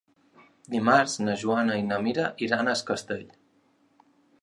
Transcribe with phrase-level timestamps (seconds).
[0.75, 3.25] Dimarts na Joana i na Mira iran a Es Castell.